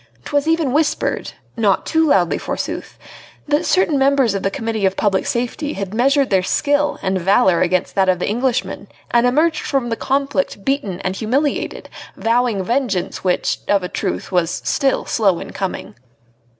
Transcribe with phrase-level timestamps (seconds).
[0.25, 2.97] 'Twas even whispered not too loudly, forsooth
[3.47, 7.61] that certain members of the Committee of Public Safety had measured their skill and valour
[7.61, 11.87] against that of the Englishman and emerged from the conflict beaten and humiliated,
[12.17, 15.93] vowing vengeance which, of a truth, was still slow in coming.